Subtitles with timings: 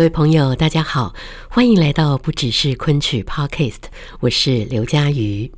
[0.00, 1.14] 各位朋友，大家好，
[1.50, 3.82] 欢迎来到不只是昆曲 Podcast，
[4.20, 5.52] 我是刘佳瑜。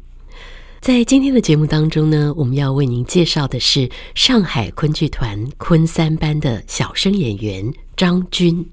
[0.81, 8.69] 在今天的节目当中呢，我们要为您介绍的是上海昆剧团昆三班的小生演员张军。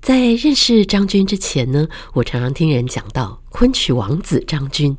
[0.00, 4.98] 在认识张军之前呢，我常常听人讲到昆曲王子张军，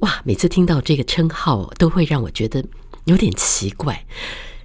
[0.00, 2.64] 哇，每次听到这个称号都会让我觉得
[3.04, 4.04] 有点奇怪。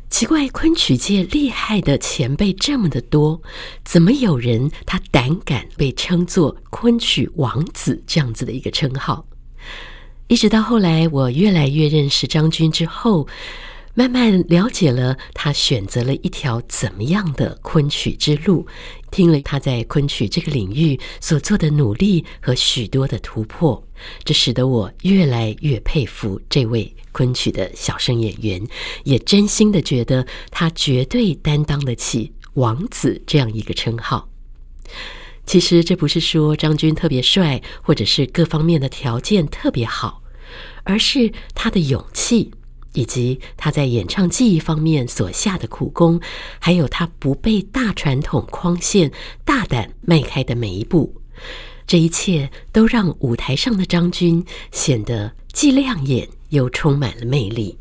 [0.09, 3.41] 奇怪，昆曲界厉害的前辈这么的多，
[3.85, 9.25] 怎么有人他胆敢被称作昆曲王子这样子的一个称号？
[10.27, 13.27] 一直到后来，我越来越认识张军之后，
[13.93, 18.65] 慢慢了解了他选择了一条怎么样的昆曲之路，
[19.11, 23.81] 听了他在昆曲这个领域所做的努力和许多的突破，
[24.23, 26.95] 这使得我越来越佩服这位。
[27.11, 28.65] 昆曲的小生演员，
[29.03, 34.29] 也真心的觉得他绝对担当得起“王子”这样一个称号。
[35.47, 40.21] 其实这不是说张军特别帅，或者是各方面的条件特别好，
[40.83, 42.51] 而是他的勇气，
[42.93, 46.21] 以及他在演唱技艺方面所下的苦功，
[46.59, 49.11] 还有他不被大传统框限、
[49.43, 51.19] 大胆迈开的每一步，
[51.89, 56.29] 这一切都让舞台上的张军显得既亮眼。
[56.49, 57.77] 又充满了魅力。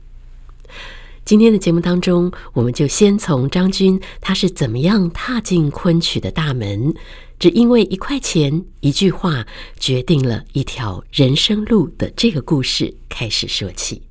[1.24, 6.94] 今天的节目当中，我们就先从张军他是怎么样踏进昆曲的大门，
[7.38, 9.46] 只因为一块钱、一句话，
[9.78, 14.02] 决定了一条人生路的这个故事开始说起。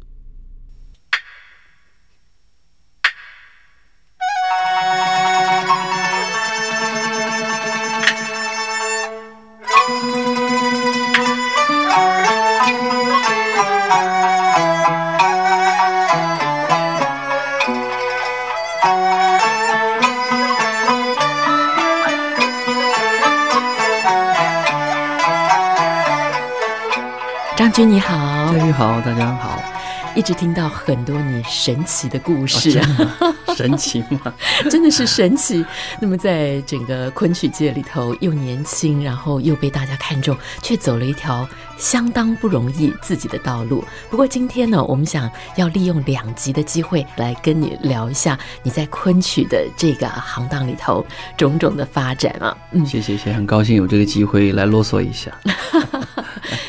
[30.28, 32.78] 直听到很多你神奇的故事，
[33.22, 34.34] 哦、神奇吗？
[34.70, 35.66] 真的是神奇。
[36.02, 43.84] 那么在整个昆曲界里头，又年轻，然后又被大家看中，却走了一条相当不容易自己的道路。
[44.10, 51.06] 不过今天呢，我们想要利用两集的机会来跟你聊一下你在昆曲的这个行当里头
[51.38, 52.58] 种种的发展啊。
[52.72, 55.32] 嗯，谢谢，谢谢，很高兴有这个机会来啰嗦一下。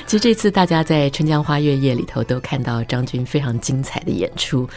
[0.06, 4.68] 其实这次大家在春江花月夜里头都看到张军非常精彩的演出，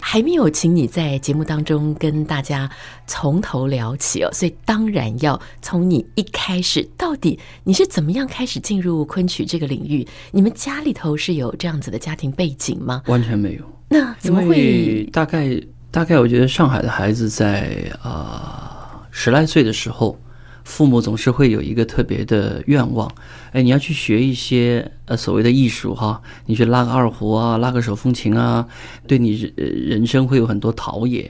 [0.00, 2.68] 还没有请你在节目当中跟大家
[3.10, 10.06] 从头聊起哦，所以当然要从你一开始到底你是怎么样开始进入昆曲这个领域？
[10.30, 13.02] 你们家里头是有这样子的家庭背景吗？
[13.06, 13.64] 完全没有。
[13.88, 15.02] 那怎么会？
[15.12, 15.60] 大概
[15.90, 20.16] 大概，我觉得上海的孩子在啊、呃、十来岁的时候。
[20.62, 23.10] 父母总是会有一个特别的愿望，
[23.50, 28.64] 哎，你要去学一些呃所谓的艺术哈，你去拉个二胡啊，拉个手风琴啊，
[29.08, 31.28] 对你人人生会有很多陶冶。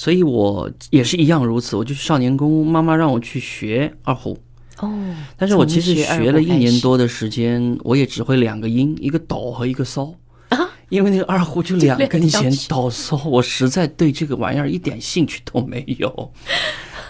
[0.00, 4.34] 所以我也是一样如此，我就去少年宫，妈妈让我去学二胡。
[4.78, 4.90] 哦，
[5.36, 10.14] 但是我其实学了一年多的时间，我也只会两个音，一个哆和一个嗦
[10.48, 16.32] 啊，因为那个二胡就两根弦，哆嗦，我实在对这个玩意儿一点兴趣都没有。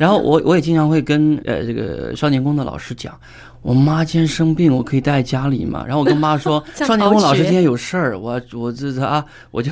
[0.01, 3.15] 然后我我也经常会跟呃这个少年宫的老师讲，
[3.61, 5.85] 我妈今天生病，我可以待在家里嘛？
[5.87, 9.71] 然后我跟妈说， 少年宫老师今天有事儿，我我这这啊，我就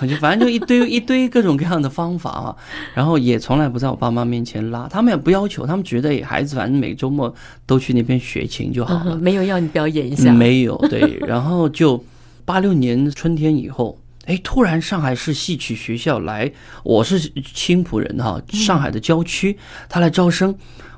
[0.00, 2.56] 我就反正就一堆一堆各种各样的方法啊，
[2.92, 7.32] 然后也从来不在我爸妈面前拉，他们也不要求，他们觉得孩子反正每周末
[7.64, 12.02] 都去那边学琴就好了，没有要你表演一下，没有对，然后就
[12.44, 13.96] 八六年春天以后。
[14.28, 16.52] 哎，突然上海市戏曲学校来，
[16.84, 17.18] 我是
[17.54, 19.58] 青浦人哈，上海的郊区，
[19.88, 20.54] 他来招生。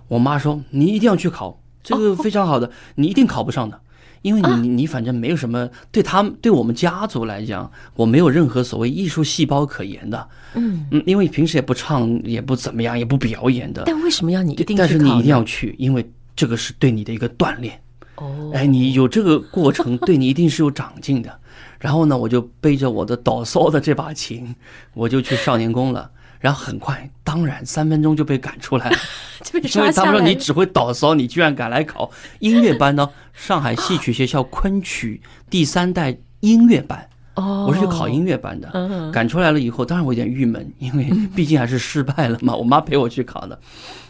[0.09, 3.81] 我妈说：“你一定要去考，这个非常好的，你一定考不上的，
[4.23, 10.29] 因为你你反正没有什么，对他们对我们家族来讲，我没有任何所谓艺术细胞可言的。
[10.55, 13.85] 嗯嗯，因为平时也不唱，也不怎么样，也不表演的。
[13.87, 14.76] 但为什么要你一定？
[14.76, 16.05] 但是你一定要去，因为
[16.35, 17.81] 这个是对你的一个锻炼。
[18.20, 21.40] 哦，哎，你有这个过程，对你一定是有长进的。
[21.78, 24.55] 然后呢，我就背着我的倒骚的这把琴，
[24.94, 26.11] 我就去少年宫了。
[26.38, 28.96] 然后很快，当然三分钟就被赶出来了，
[29.44, 33.11] 就被因为他们说你只会倒骚，你居然敢来考音乐班呢？
[33.34, 35.20] 上海戏曲学校昆曲
[35.50, 37.10] 第三代音乐班。
[37.40, 42.54] 哦，我是去考音乐班的，赶出来了以后，当然我有点郁闷，因为 毕竟还是失败了嘛。
[42.54, 43.58] 我妈陪我去考的，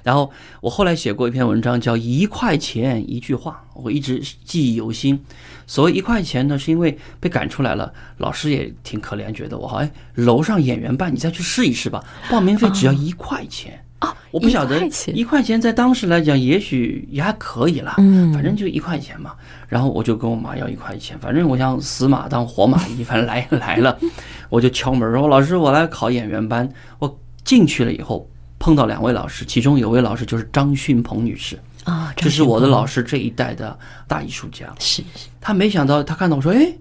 [0.02, 0.30] 然后
[0.60, 5.22] 我后来写过一篇文章，叫《一块钱一句话》，我一直记忆犹新。
[5.66, 13.74] 所谓一块钱呢，是因为被赶出来了，老师也挺可怜，觉得我好，哎，楼上演员班，你再去试一试吧，报名费只要一块钱。
[13.74, 13.89] 啊，
[14.30, 14.80] 我不晓得
[15.12, 17.96] 一块钱在当时来讲，也许也还可以啦。
[17.98, 19.32] 嗯，反正就一块钱嘛。
[19.68, 23.98] 然后我就跟我妈要一块钱，反正我想死马当活马医，反正来来了，
[24.50, 26.68] 我就敲门说：“老师，我来考演员班。”
[26.98, 28.28] 我进去了以后，
[28.58, 34.66] 碰到两位老师，其中有位老师就是张训鹏女士啊，这是我的老师这一代的大艺术家。
[34.78, 35.02] 是，
[35.40, 36.72] 他没想到他看到我说：“哎。”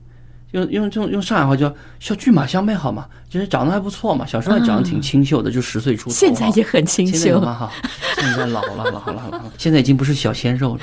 [0.51, 6.15] 用用用用上海话叫叫骏马相配好吗，就是长得还不错嘛，小时候还长得挺清秀的，就十岁出头。
[6.15, 7.17] 现在也很清秀。
[7.17, 7.71] 现在好，
[8.17, 10.81] 现在老了老了老了，现在已经不是小鲜肉了。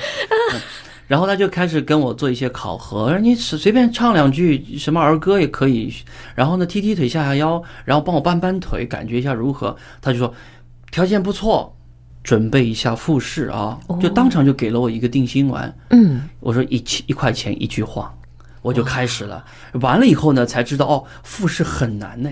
[1.07, 5.93] 然后他就开始跟我做一些考核，你随随便唱两句什么儿歌也可以。
[6.35, 9.75] 然后呢，踢踢腿下下腰，然后帮我搬搬腿，感觉一下如何？
[10.01, 10.33] 他就说
[10.91, 11.73] 条件不错，
[12.23, 15.73] 准备一下复试啊，就当场就给了我一个定心丸。
[15.91, 18.13] 嗯，我说一一块钱一句话。
[18.67, 19.45] 我就开始了，
[19.79, 22.29] 完了以后呢，才知道哦，复试很难呢，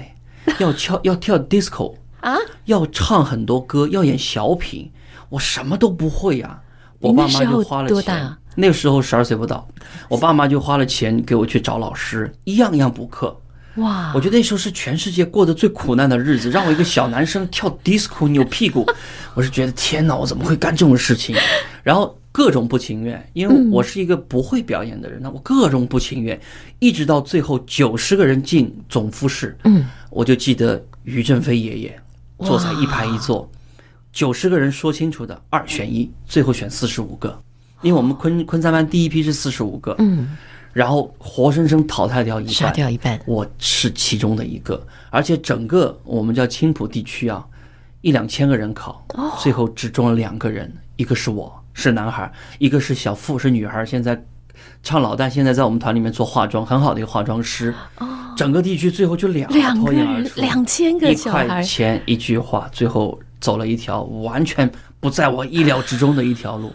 [0.60, 2.36] 要跳要跳 disco 啊，
[2.66, 4.92] 要唱很多歌，要演小品，
[5.30, 6.60] 我什么都不会呀。
[7.00, 8.38] 我爸妈就花了钱，多大？
[8.54, 9.66] 那个时候十二岁不到，
[10.10, 13.34] 我爸妈就花了钱给我去找老师，一样一样补课。
[13.76, 18.86] 哇，我觉得那时候是全世界过得最苦难的日子，让我一个小男生跳 disco 扭屁股，
[19.36, 21.34] 我是觉得天哪，我怎么会干这种事情？
[21.82, 22.14] 然后。
[22.36, 26.38] 各种不情愿，因为我是一个不会表演的人，那我各种不情愿，
[26.80, 32.02] 一直到最后九十个人进总复试，嗯，我就记得于正飞爷爷
[32.40, 33.50] 坐在一排一坐，
[34.12, 37.42] 九十个人说清楚的二选一，最后选四十五个，
[37.82, 40.36] 因为我们昆昆三班第一批是四十五个，嗯，
[40.74, 47.48] 然后活生生淘汰掉一半，杀掉一半，我是其中的一个，而且整个我们叫青浦地区啊，
[48.02, 49.06] 一两千个人考，
[49.42, 51.62] 最后只中了两个人，一个是我。
[51.76, 53.86] 是男孩，一个是小付，是女孩。
[53.86, 54.20] 现在
[54.82, 57.72] 唱老旦，现在在我们团里面做化妆，很好的一个化妆师。
[58.00, 66.74] 哦，整个地区最后就两个脱颖而出，两千个小孩，一块钱一句话，最后走了一条完全不在我意料之中的一条路。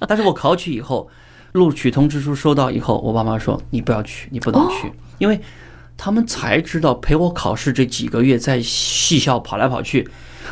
[0.00, 1.08] 但是我考取以后，
[1.52, 5.40] 录取通知书收到以后，我爸妈说你不要去，你不能去，哦、因为
[5.96, 10.08] 他们才知道陪我考试这几个月在戏校跑来跑去。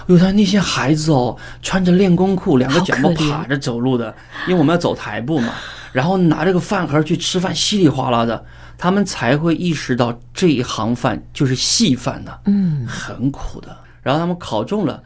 [0.07, 4.15] 有他那些孩子哦，穿着练功裤，两个脚嘛趴着走路的，
[4.47, 5.53] 因为我们要走台步嘛，
[5.93, 8.45] 然后拿着个饭盒去吃饭，稀里哗啦的，
[8.79, 13.77] 他们才会意识到这一行饭就是细饭呐，嗯，很苦的。
[14.03, 15.03] 然后他们考中了，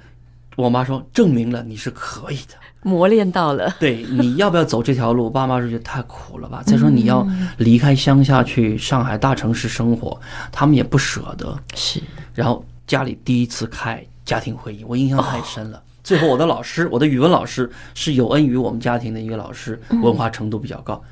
[0.57, 3.75] 我妈说证明了你是可以的，磨练到了。
[3.81, 5.29] 对，你要不要走这条路？
[5.29, 6.63] 爸妈说觉得太苦了吧。
[6.65, 7.27] 再说你要
[7.57, 10.21] 离开乡下去上海大城市生活，
[10.53, 11.59] 他们也不舍得。
[11.75, 12.01] 是，
[12.35, 14.05] 然后家里第一次开。
[14.25, 15.83] 家庭会议，我印象太深了。
[16.03, 21.03] 最后，我的老师，我的语文老师是有恩于我们家庭的一个老师，文化程度比较高，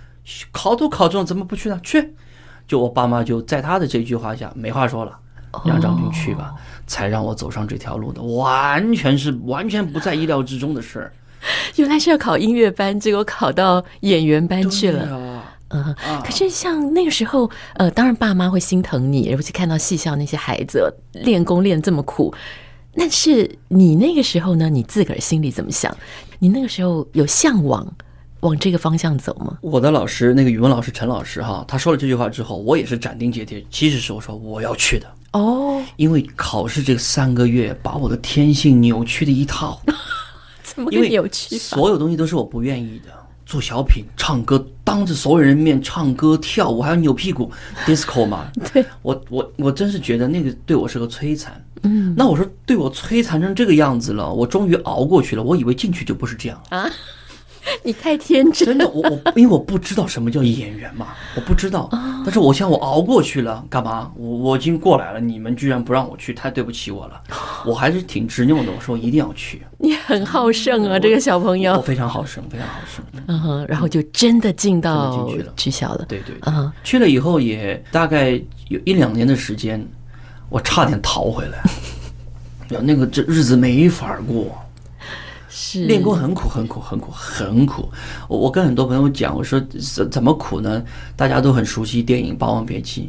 [0.51, 1.81] 考都考中，怎么不去呢？
[1.83, 2.15] 去！
[2.69, 5.19] 就我爸妈就在他的这句话下，没话说了，
[5.65, 6.55] 让张军去吧，
[6.87, 11.13] 才让我走上这条路的，完全是完全不在意料之中的事儿。
[11.77, 15.43] 原来是要考音乐班，结果考到演员班去了。
[15.71, 22.33] 嗯，可是像那个时候，呃，当然爸妈会心疼你，尤其看到戏校那些孩子练功练这么苦。
[22.95, 24.69] 但是你那个时候呢？
[24.69, 25.97] 你自个儿心里怎么想？
[26.39, 27.87] 你那个时候有向往
[28.41, 29.59] 往这个方向走吗？
[29.63, 33.65] 我的老师，那个语文老师陈老师哈，他说了这句话之后，我也是斩钉截铁。
[33.71, 39.81] 其实是我说我要去的哦，因为考试这三个月把我的天性扭曲的一套。
[40.63, 41.57] 怎么个扭曲？
[41.57, 43.22] 所有东西都是我不愿意的。
[43.53, 47.53] 做小品、唱歌，当着所有人面唱歌跳舞，还要扭屁股，
[47.85, 48.51] disco 嘛？
[48.73, 51.63] 对，我我我真是觉得那个对我是个摧残。
[51.83, 55.43] 嗯，那我说对我摧残成这个样子了，我终于熬过去了。
[55.43, 56.89] 我以为进去就不是这样啊。
[57.85, 61.89] 你太天真，真的，我我因为我不知道什么叫演员嘛，我不知道。
[62.25, 64.11] 但是我想我熬过去了，干嘛？
[64.17, 67.21] 我我已经过来了，你们居然不让我去，太对不起我了。
[67.65, 69.63] 我还是挺执拗的，我说我一定要去。
[69.79, 71.75] 你很好胜啊，这个小朋友。
[71.75, 73.05] 我非常好胜，非常好胜。
[73.27, 76.05] 嗯哼，然后就真的进到进去了，剧校了。
[76.09, 78.31] 对对，嗯，去了以后也大概
[78.69, 79.85] 有一两年的时间，
[80.49, 81.63] 我差点逃回来，
[82.71, 84.57] 有那个这日子没法过。
[85.55, 87.91] 是练功很苦，很苦，很苦，很苦。
[88.27, 89.61] 我我跟很多朋友讲，我说
[89.95, 90.83] 怎怎么苦呢？
[91.15, 93.03] 大家都很熟悉电影《霸王别姬》，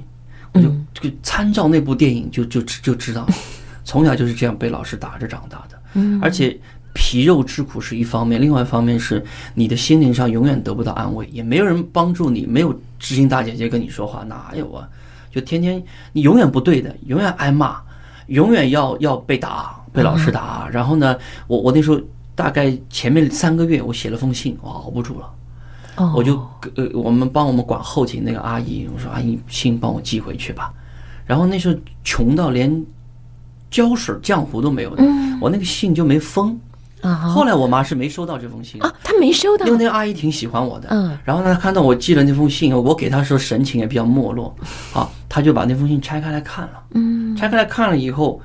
[0.52, 3.26] 我就就参照那部电影就就就知道，
[3.86, 5.80] 从小就是这样被老师打着长大的。
[5.94, 6.60] 嗯，而且
[6.94, 9.24] 皮肉之苦是一方面，另外一方面是
[9.54, 14.86] 你的心灵上永远得不到安慰，也没有人帮助你，没有知心大姐姐跟你说话，哪有啊？
[15.32, 15.82] 就天天
[16.12, 17.78] 你永远不对的，永远挨骂，
[18.28, 20.68] 永远要要被打，被老师打。
[20.70, 21.16] 然后呢，
[21.48, 21.98] 我我那时候。
[22.36, 25.30] 大概前面三个月，我写了封信，我熬不住了，
[26.16, 26.36] 我就
[26.76, 30.74] 呃，我们帮我们管后勤那个阿姨，我说阿姨，信帮我寄回去吧。
[31.26, 32.84] 然后那时候穷到连
[33.70, 35.04] 胶水浆糊都没有的，
[35.40, 36.60] 我那个信就没封。
[37.04, 40.88] 后来我妈是没收到这封信啊，她没收到，因为那个阿姨挺喜欢我的。
[40.90, 44.56] 嗯，然后呢，她看到我寄了那封信，我给她的时候神情也比较没落，
[44.94, 46.84] 啊，她就把那封信拆开来看了。
[46.96, 48.42] 嗯，拆开来看了以后。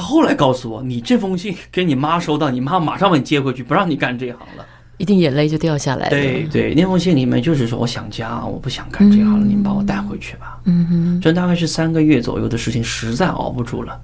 [0.00, 4.64] 他后来告诉我，你这封信给你妈收到，你妈马上把你接回去，不让你干这行了，
[4.96, 6.10] 一定眼泪就掉下来了。
[6.10, 10.58] 对对，那封信里面就是说我想家，我不想干这行了，你们把我带回去吧。
[10.64, 14.00] 嗯哼，这大概是三个月左右的事情，实在熬不住了。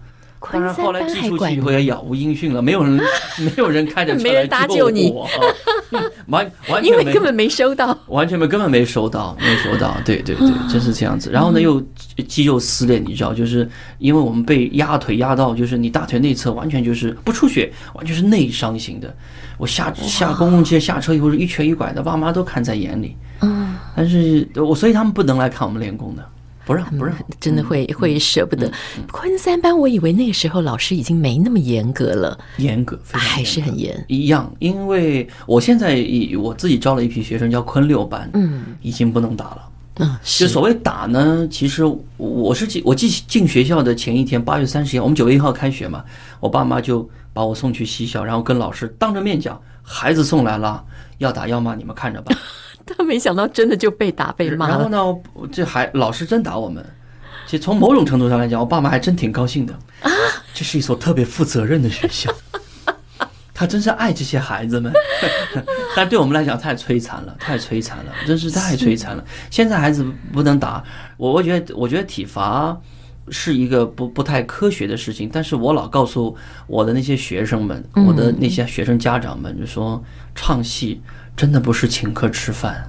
[0.52, 3.00] 当然后来寄出去以后也杳无音讯了，没有人，
[3.38, 5.12] 没有人开着 车来搭救你，
[6.28, 11.30] 完完全因为根本没收到，完全没根本没收到，没收到，对对对， 真是这样子。
[11.30, 11.82] 然后呢，又
[12.28, 19.14] 肌肉撕裂，你知道，就是因为我们被压腿压到，就是你大腿内侧完全就是不出血，完全是内伤型的。
[19.58, 23.16] 我下下公共汽车下车以后是一瘸一拐的，爸妈都看在眼里。
[23.40, 26.24] 嗯，但是我所以他们不能来看我们练功的。
[26.66, 28.70] 不让不让，真的会会舍不得。
[29.12, 34.04] 昆三班，我以为那个时候老师已经没那么严格了，严格，非常严格，还是很严。
[34.08, 39.68] 一样，因为我现在以我自己招了一批学生，叫昆六班，嗯，已经不能打了。
[39.98, 41.84] 嗯，就所谓打呢，其实
[42.16, 46.04] 我是进我进进学校的前一天，八月三十一号，我们九月一号开学嘛，
[46.40, 50.84] 我爸妈就把我送去西校，然后跟老师当着面讲，孩子送来了，
[51.18, 52.36] 要打要骂你们看着吧。
[52.96, 54.68] 他没想到真的就被打被骂。
[54.68, 54.98] 然后呢，
[55.50, 56.84] 这还老师真打我们。
[57.46, 59.72] 其实从某种程度上来讲，我爸妈还真挺高兴的。
[60.00, 60.10] 啊，
[60.52, 62.32] 这是一所特别负责任的学校，
[63.54, 64.92] 他真是爱这些孩子们。
[65.94, 69.24] 但对我们来讲太摧残了，太摧残了，真是太摧残了。
[69.50, 70.82] 现在孩子不能打，
[71.16, 72.76] 我我觉得我觉得体罚
[73.30, 75.28] 是一个不不太科学的事情。
[75.32, 80.02] 但是我老告诉我的那些学生们，我的那些学生家长们，就说
[80.34, 81.00] 唱戏。
[81.36, 82.82] 真的不是请客吃饭，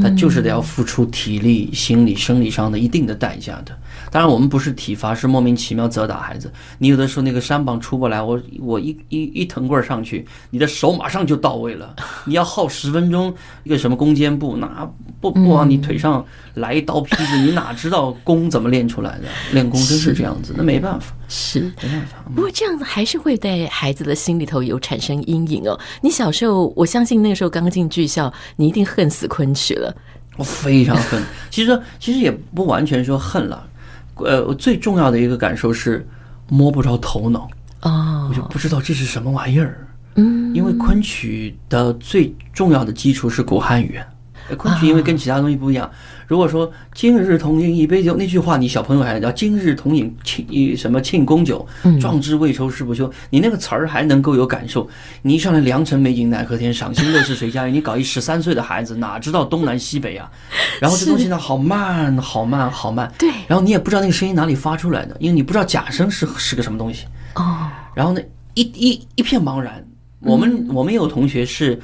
[0.00, 3.78] 他就是得要付出体力、心理、生理上的一定的代价的。
[4.10, 6.52] 当然，我们不是体罚，是莫名其妙责打孩子。
[6.78, 11.94] 你有的时候那个山膀出不来，我我一一一腾棍上去，你的手马上就到位了。
[12.24, 13.34] 你要耗十分钟
[13.64, 14.88] 一个什么弓箭步，那
[15.20, 19.24] 不不往你腿上来一刀劈子，你哪知道弓怎么练出来的？
[19.52, 22.18] 练功真是这样子，那没办法，是没办法。
[22.34, 25.78] 不过这样子还是会在孩子的心里头有产生阴影哦。
[26.00, 29.94] 你小时候，我相信那个时候刚进剧校，你一定恨死昆曲了。
[30.36, 33.66] 我非常恨，其实其实也不完全说恨了。
[34.16, 36.06] 呃，我最重要的一个感受是
[36.48, 37.48] 摸不着头脑
[37.80, 39.86] 啊，我就不知道这是什么玩意儿。
[40.14, 44.00] 嗯，因为昆曲的最重要的基础是古汉语。
[44.56, 45.90] 昆曲因为跟其他东西不一样。
[46.26, 51.66] 如果说今日同饮一杯酒，那句话你小朋友还叫今日同饮庆什么庆功酒，
[52.00, 54.88] 壮志未酬誓不休，你那个词儿还能够有感受。
[55.22, 57.74] 你一上来良辰美景奈何天，赏心乐事谁家院？
[57.74, 60.30] 你搞一十三岁的孩子哪知道东南西北啊？
[60.80, 63.12] 然后这东西呢，好慢，好慢，好慢。
[63.18, 63.28] 对。
[63.46, 67.06] 然后你也不知道那个声音哪里发出来的，因为你不知道假声是是个什么东西。
[67.34, 67.68] 哦。
[67.94, 68.20] 然后呢，
[68.54, 69.84] 一一一片茫然。
[70.26, 71.78] 我们我们有同学是，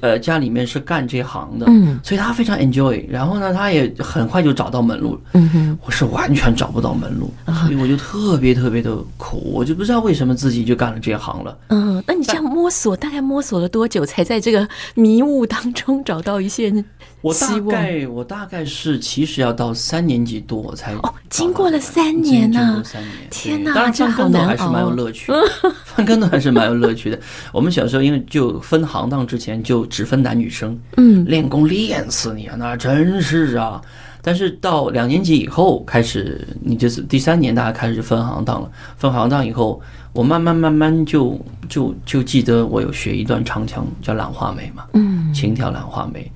[0.00, 7.32] 呃，家里面是干这行的，嗯，所以他非常 enjoy，然后呢，他也很快就找到门路，嗯哼，我是完全找不到门路，
[7.64, 11.58] 所以我就特别特别的苦，我就不知道为什么自己就干了这行了。
[11.68, 16.84] 嗯，那你这样摸索，大概摸索了多久，才在这个迷雾当中找到一线？
[17.20, 25.38] 我大概我大概是其实要到三年级多我才哦，经过了三年呢，经过三年，天哪，当然翻跟头还是蛮有乐趣的，
[25.84, 27.18] 翻跟头还是蛮有乐趣的。
[27.52, 33.80] 我们小时候因为就分行当之前就只分男女生，嗯，练功练死你啊，那真是啊。
[34.20, 39.80] 但是到两年级以后开始，你就是第三年大家开始分行当了，分行当以后，
[40.12, 46.30] 我慢慢慢慢就就就记得我有学一段长腔叫兰花梅嘛，嗯，轻挑兰花梅。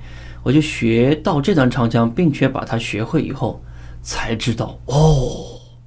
[0.44, 3.62] 我就学到这段长腔，并且把它学会以后，
[4.00, 5.44] 才知道哦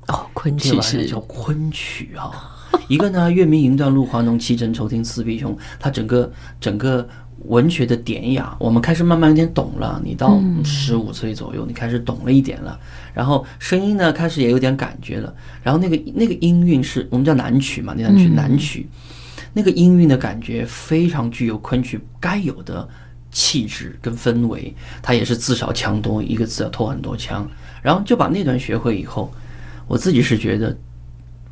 [0.08, 2.52] 哦，昆曲是叫昆曲啊。
[2.88, 5.58] 一个呢，月明营断露华浓，气震愁听四壁红。
[5.80, 7.08] 它整个整个
[7.46, 10.02] 文学的典雅，我们开始慢慢有点懂了。
[10.04, 12.80] 你到十五岁左右，你开始懂了一点了。
[13.14, 15.34] 然后声音呢，开始也有点感觉了。
[15.64, 18.88] 然后那个那个音韵是我们叫南曲嘛，那南曲南曲。
[19.54, 22.88] 那个音韵的感觉非常具有昆曲该有的
[23.32, 24.74] 气质跟氛围。
[25.02, 27.50] 它也是字少腔多，一个字要拖很多腔。
[27.82, 29.32] 然后就把那段学会以后，
[29.88, 30.76] 我自己是觉得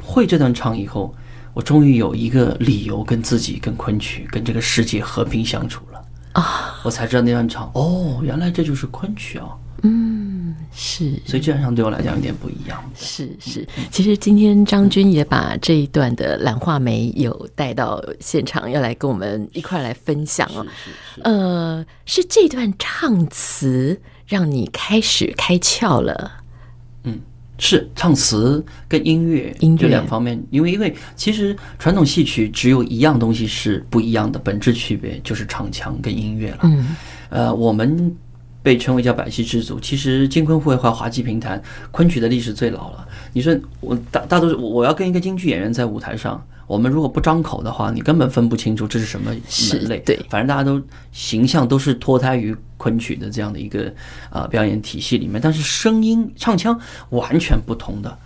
[0.03, 1.15] 会这段唱以后，
[1.53, 6.81] 我终于有一个理由跟自己、跟昆曲、跟这个世界和平相处了啊！
[6.83, 9.47] 我才知道那段唱哦，原来这就是昆曲啊。
[9.85, 12.81] 嗯，是，所以这段唱对我来讲有点不一样。
[12.95, 20.65] 是是，其实今天张军也把这一段的《兰花梅》有带到现场，要来跟我们一块来分享哦。
[20.85, 21.21] 是是是。
[21.23, 26.31] 呃，是这段唱词让你开始开窍了。
[27.03, 27.19] 嗯，
[27.65, 36.59] 是唱词跟音乐，音乐这两方面，因为因为其实传统戏曲只有一样东西是不一样的，本质区别就是唱腔跟音乐了。
[36.63, 36.95] 嗯，
[37.29, 38.15] 呃，我们。
[38.63, 43.05] 被称为叫百戏之祖，其实京昆会话滑稽评弹昆曲的历史最老了。
[43.33, 49.99] 你说我大大多数我要跟一个京剧演员在舞台上，我们如果不张口的话，你根本分不清楚这是什么门类。
[49.99, 53.93] 对，反正大家都形象都是脱胎于昆曲的这样的一个
[54.29, 56.79] 呃表演体系里面，但是声音唱腔
[57.09, 58.17] 完全不同的。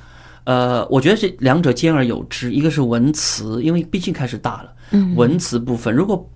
[0.43, 4.73] 呃，我觉得这两者兼而有之，一个是文词，因为毕竟开始大了，
[5.15, 6.29] 文词部分如果。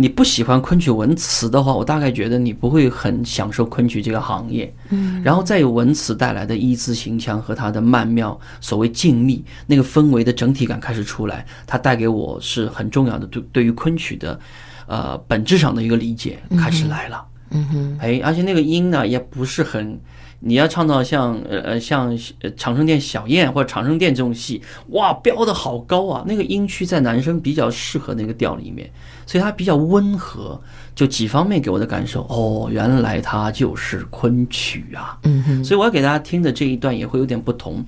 [0.00, 4.72] 你不喜欢昆曲文词的话，我大概觉得你不会很享受昆曲这个行业。
[4.90, 14.38] 嗯，然后再有文词带来的一字形腔和它的曼妙，所谓静谧那个氛围的整体感开始出来，它带给我是很重要的对对于昆曲的，
[14.86, 17.26] 呃本质上的一个理解开始来了。
[17.50, 19.98] 嗯哼，哎，而且那个音呢也不是很。
[20.40, 22.16] 你要唱到像呃呃像
[22.56, 26.24] 长生殿小燕或者长生殿这种戏，哇，飙的好高啊！
[26.28, 28.88] 那个音区在男生比较适合那个调里面，
[29.26, 30.60] 所以它比较温和，
[30.94, 35.18] 就几方面给我的感受，哦，原来它就是昆曲啊。
[35.24, 37.84] 嗯哼，所以我要给大家听的这一段也会有点不同，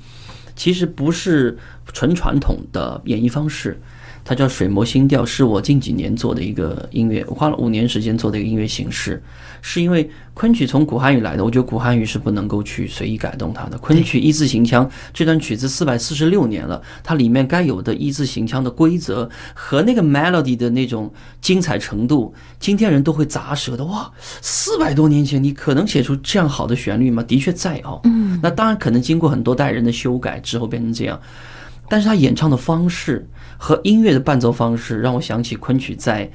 [0.57, 1.57] 其实不是
[1.93, 3.81] 纯传统的演绎方式。
[4.25, 9.23] 它叫水磨新调，是我近几年做的一个音乐，我花了五年时间做的一个音乐形式。
[9.63, 13.77] 是因为昆曲从古汉语来的，我觉得古汉语是不能够去随意改动它的。
[13.77, 23.85] 昆曲一字行腔，这段曲子四百四十六年了，它里面该有的一字行腔的规则和那个 melody 的那种精彩程度，今天人都会咂舌的。
[23.85, 27.23] 哇，四百多年前你可能写出这样好的旋律吗？
[27.25, 28.01] 的确在哦。
[28.05, 31.21] 嗯，那当然可能经过很多代人的修改之后变成这样，
[31.91, 33.29] 但是他演唱的方式。
[33.63, 36.31] 和音乐的伴奏方式让我想起昆曲在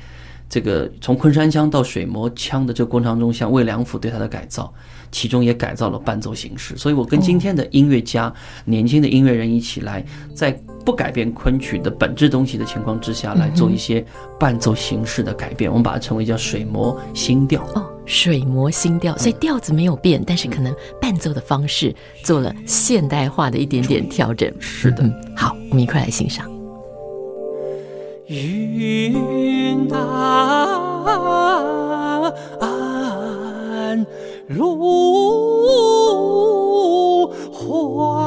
[0.47, 4.71] 这个从昆山腔到水磨腔的这个过程当中，像魏良辅对他的改造，
[5.15, 6.75] 其中也改造了伴奏形式。
[6.75, 8.31] 所以我跟今天的音乐家、
[8.65, 10.51] 年轻的音乐人一起来，在
[10.83, 14.05] 不改变昆曲的本质东西的情况之下来做一些
[14.37, 17.63] 伴奏形式的改变，我们把它称为叫水磨新调。
[17.75, 24.53] 哦，水磨新调，所以调子没有变，但是可能伴奏的方式做了现代化的一点点调整。
[24.59, 26.45] 是的，好，我们一块来欣赏。
[28.27, 29.97] 云淡
[34.47, 34.77] 芦
[37.51, 38.24] 花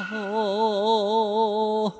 [0.00, 1.92] 红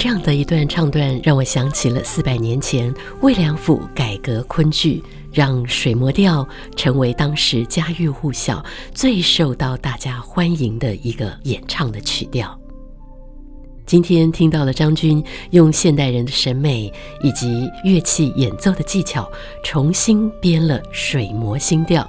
[0.00, 12.58] 这样的一段唱段，让我想起了四百年前魏良辅改革昆剧，让水磨调成为当时家喻户晓、最受到大家欢迎的一个演唱的曲调。
[13.84, 16.90] 今天听到了张军用现代人的审美
[17.22, 19.30] 以及乐器演奏的技巧，
[19.62, 22.08] 重新编了水磨新调，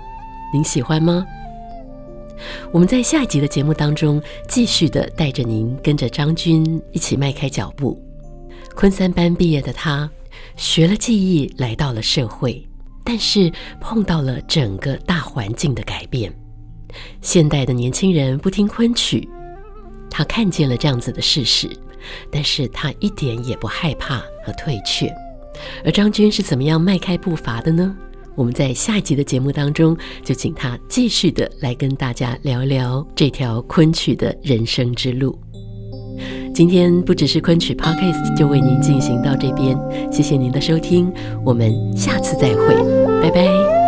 [0.54, 1.26] 您喜欢吗？
[2.72, 8.02] 我们在下一集的节目当中，继续的带着您跟着张军一起迈开脚步。
[8.76, 10.10] 昆三班毕业的他，
[10.56, 12.66] 学了技艺来到了社会，
[13.04, 16.34] 但是碰到了整个大环境的改变。
[17.22, 19.28] 现代的年轻人不听昆曲，
[20.10, 21.70] 他看见了这样子的事实，
[22.32, 25.14] 但是他一点也不害怕和退却。
[25.86, 27.96] 而张军是怎么样迈开步伐的呢？
[28.36, 35.38] 我们在下一集的节目当中，就请他继续的来跟大家聊聊这条昆曲的人生之路。
[36.54, 39.78] 今天不只是昆曲 Podcast，就为您进行到这边，
[40.12, 41.12] 谢谢您的收听，
[41.46, 42.76] 我们下次再会，
[43.22, 43.81] 拜拜。